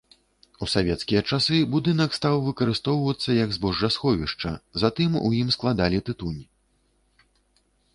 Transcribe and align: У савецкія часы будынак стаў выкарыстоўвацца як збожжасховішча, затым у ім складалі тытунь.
У 0.65 0.69
савецкія 0.75 1.21
часы 1.33 1.59
будынак 1.75 2.17
стаў 2.19 2.39
выкарыстоўвацца 2.47 3.29
як 3.43 3.49
збожжасховішча, 3.59 4.57
затым 4.85 5.23
у 5.25 5.27
ім 5.45 5.57
складалі 5.59 6.07
тытунь. 6.11 6.43